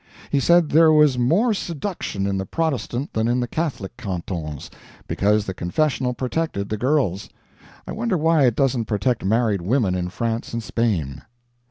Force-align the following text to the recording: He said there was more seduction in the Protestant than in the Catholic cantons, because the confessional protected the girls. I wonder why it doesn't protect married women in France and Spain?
He 0.31 0.39
said 0.39 0.69
there 0.69 0.91
was 0.91 1.19
more 1.19 1.53
seduction 1.53 2.25
in 2.25 2.39
the 2.39 2.45
Protestant 2.47 3.13
than 3.13 3.27
in 3.27 3.39
the 3.39 3.47
Catholic 3.47 3.95
cantons, 3.97 4.71
because 5.07 5.45
the 5.45 5.53
confessional 5.53 6.15
protected 6.15 6.69
the 6.69 6.75
girls. 6.77 7.29
I 7.85 7.91
wonder 7.91 8.17
why 8.17 8.47
it 8.47 8.55
doesn't 8.55 8.85
protect 8.85 9.23
married 9.23 9.61
women 9.61 9.93
in 9.93 10.09
France 10.09 10.53
and 10.53 10.63
Spain? 10.63 11.21